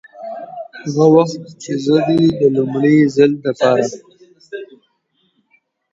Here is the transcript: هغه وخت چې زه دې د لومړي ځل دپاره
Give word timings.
هغه 0.81 1.05
وخت 1.15 1.41
چې 1.61 1.71
زه 1.85 1.95
دې 2.07 2.23
د 2.39 2.41
لومړي 2.55 2.97
ځل 3.15 3.31
دپاره 3.45 3.87